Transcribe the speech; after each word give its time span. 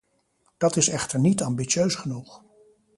Dat 0.57 0.75
is 0.75 0.87
echter 0.87 1.19
niet 1.19 1.41
ambitieus 1.43 1.95
genoeg. 1.95 2.43